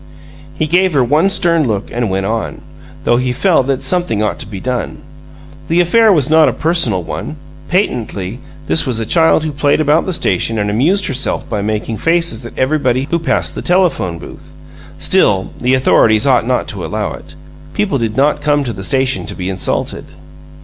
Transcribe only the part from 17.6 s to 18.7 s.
People did not come